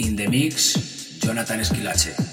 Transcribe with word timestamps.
In 0.00 0.16
the 0.16 0.26
mix, 0.28 1.18
Jonathan 1.20 1.60
Esquilache. 1.60 2.29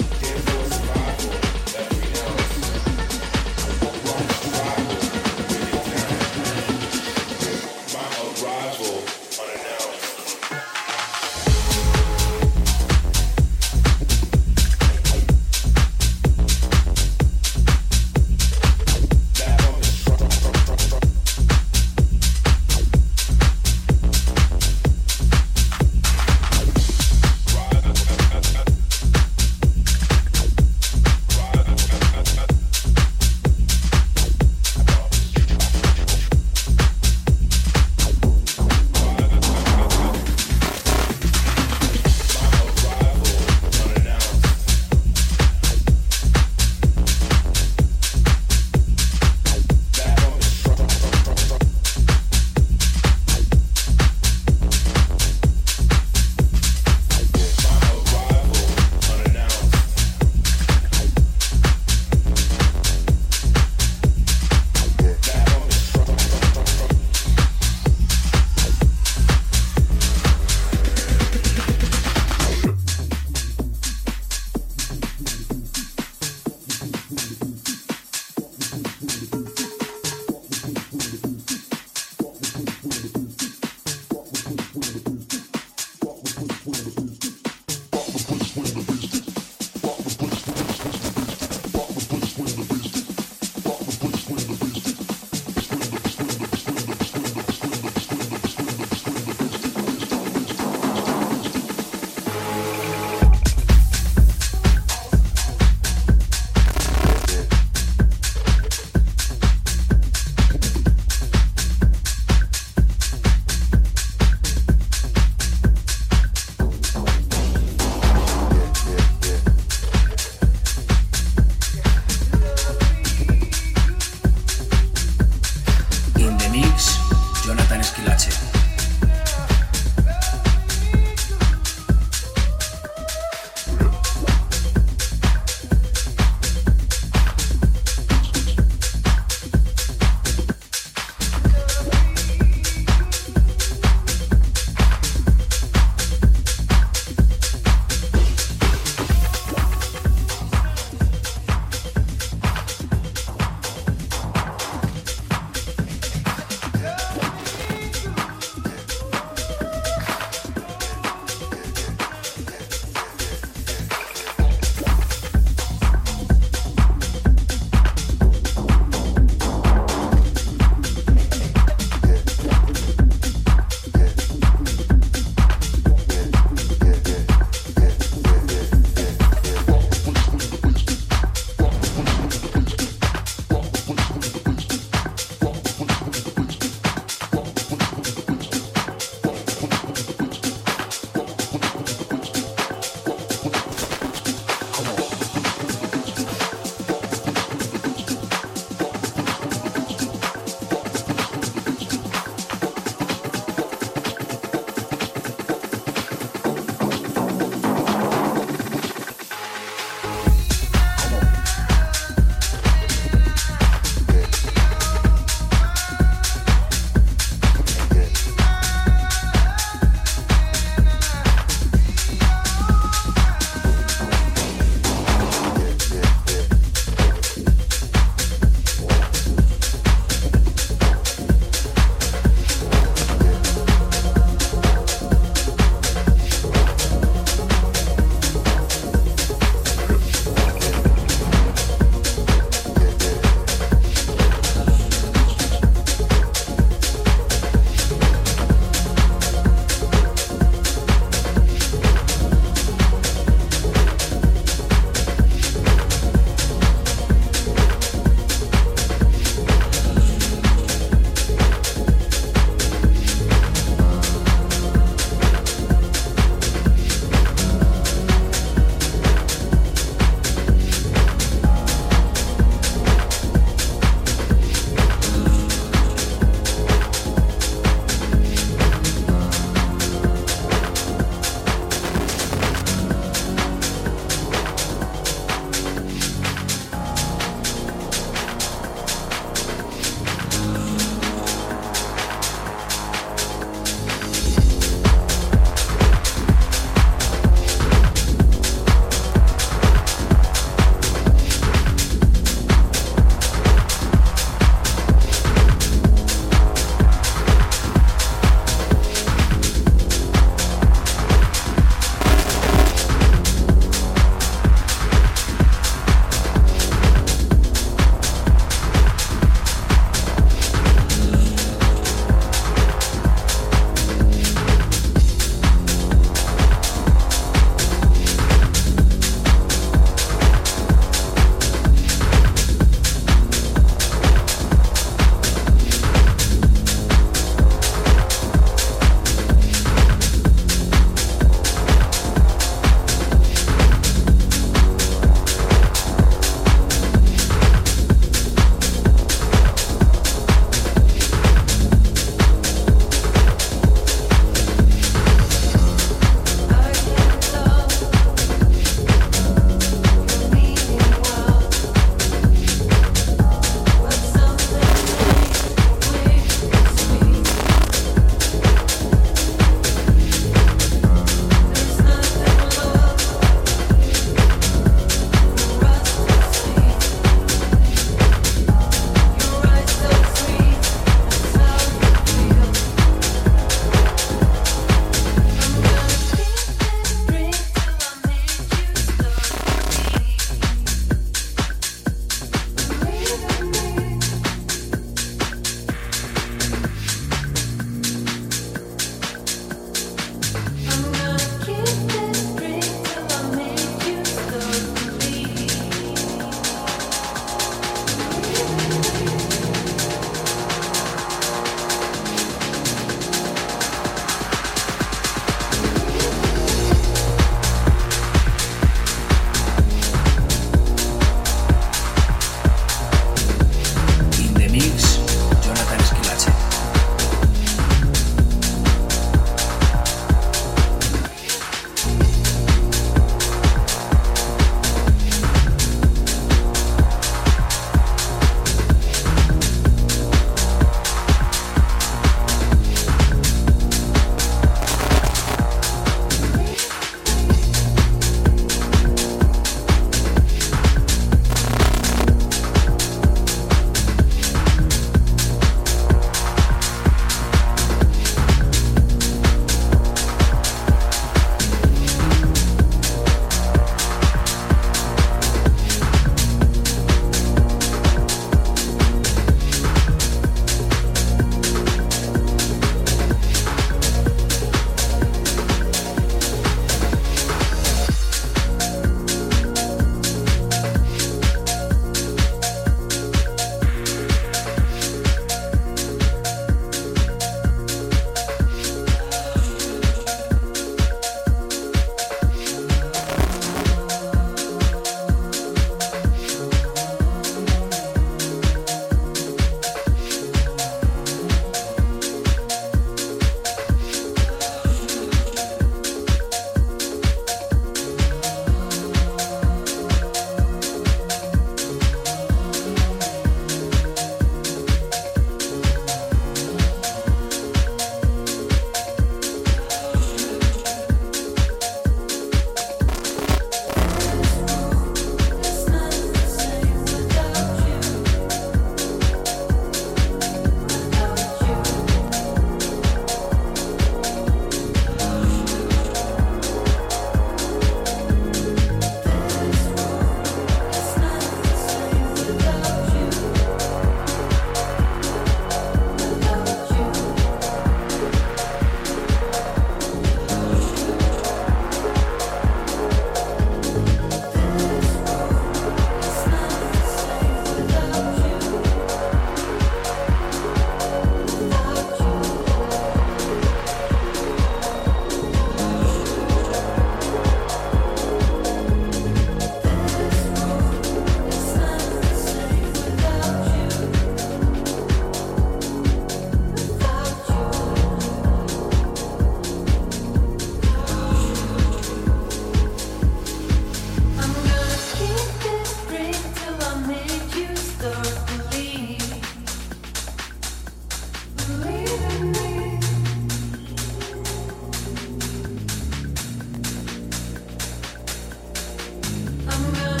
hunger. 599.61 600.00